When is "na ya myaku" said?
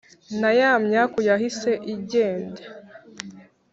0.39-1.19